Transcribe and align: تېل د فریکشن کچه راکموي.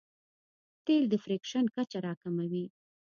تېل 0.85 1.03
د 1.09 1.13
فریکشن 1.23 1.65
کچه 1.75 1.97
راکموي. 2.05 2.65